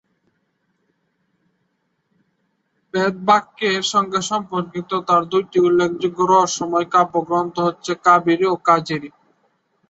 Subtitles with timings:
[2.93, 9.09] বেদব্যাখ্যার সঙ্গে সম্পর্কিত তাঁর দুটি উল্লেখযোগ্য রহস্যময় কাব্যগ্রন্থ হচ্ছে কাবেরী ও কাজরী।